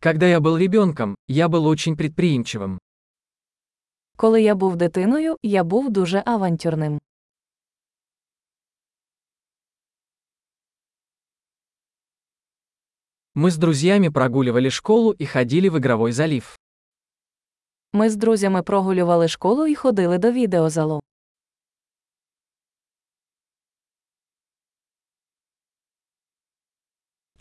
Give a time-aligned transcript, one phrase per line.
[0.00, 2.78] Когда я был ребенком, я был очень предприимчивым.
[4.16, 6.98] Коли я був дитиною, я був дуже авантюрним.
[13.34, 16.56] Мы с друзьями прогуливали школу и ходили в игровой залив.
[17.92, 21.00] Ми з друзями прогулювали школу і ходили до відеозалу.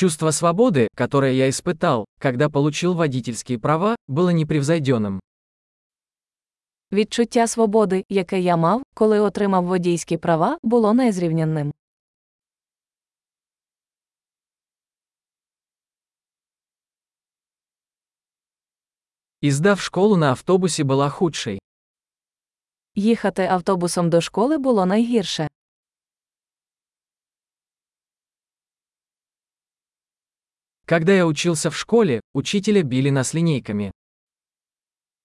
[0.00, 5.20] Чувство свободы, которое я испытал, когда получил водительские права, было непревзойденным.
[6.92, 11.72] Відчуття свободи, яке я мав, коли отримав водійські права, було незрівнянним.
[19.44, 21.60] И сдав школу на автобусе была худшей.
[22.94, 25.48] Їхати автобусом до школи було найгірше.
[30.90, 33.92] Когда я учился в школе, учителя били нас линейками.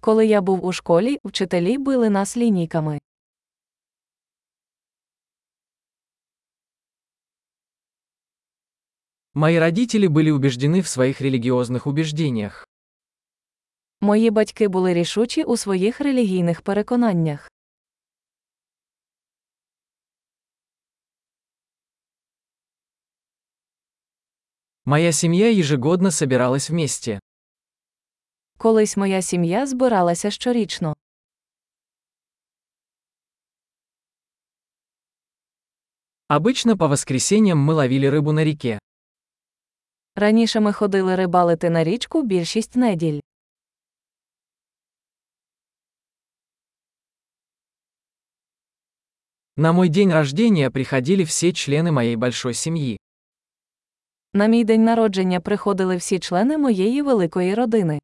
[0.00, 2.98] Коли я був у школі, вчителі били нас лінійками.
[9.34, 12.68] Мои родители были убеждены в своих религиозных убеждениях.
[14.00, 17.50] Мої батьки були рішучі у своїх релігійних переконаннях.
[24.84, 27.20] Моя семья ежегодно собиралась вместе.
[28.58, 30.94] Колись моя сім'я збиралася щорічно.
[36.28, 38.78] Обычно по воскресеньям мы ловили рыбу на реке.
[40.14, 43.20] Раніше ми ходили рибалити на річку більшість неділь.
[49.56, 52.98] На мой день рождения приходили все члены моей большой семьи.
[54.35, 57.99] На мій день народження приходили всі члени моєї великої родини.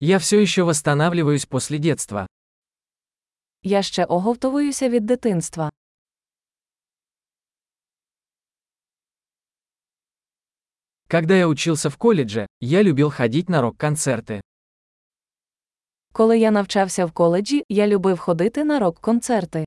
[0.00, 2.26] Я все еще восстанавливаюсь после детства.
[3.62, 5.70] Я ще оговтовуюся від дитинства.
[11.08, 14.40] Когда я учился в колледже, я любил ходить на рок-концерты.
[16.17, 19.65] Коли я навчався в коледжі, я любив ходити на рок-концерти.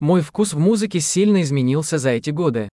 [0.00, 2.68] Мой вкус в музыке сильно изменился за эти годы.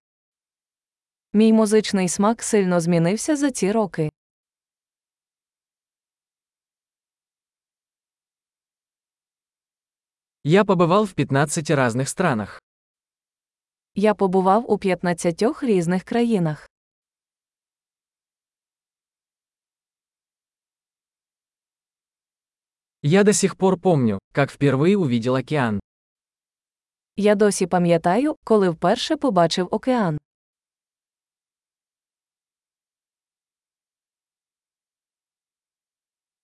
[1.33, 4.09] Мій музичний смак сильно змінився за ці роки.
[10.43, 12.59] Я побывал в 15 разных странах.
[13.97, 16.69] Я побував у 15 різних країнах.
[23.01, 25.79] Я до сих пор помню, как впервые увидел океан.
[27.15, 30.19] Я досі пам'ятаю, коли вперше побачив океан.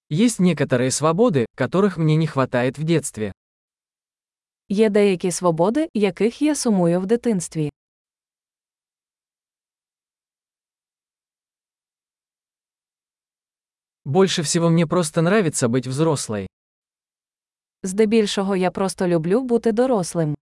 [0.09, 3.31] Есть некоторые свободы, которых мне не хватает в детстве.
[4.68, 7.70] Є деякі свободи, яких я сумую в дитинстві.
[14.04, 16.46] Больше всего мне просто нравится быть взрослой.
[17.82, 20.36] Здебільшого я просто люблю бути дорослим.